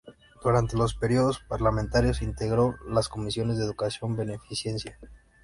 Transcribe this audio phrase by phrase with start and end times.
[0.43, 4.97] Durante los períodos parlamentarios integro las comisiones de educación, beneficencia.